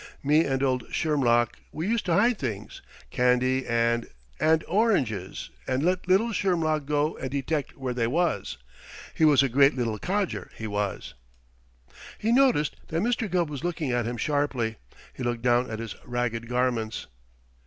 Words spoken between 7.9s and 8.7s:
they was.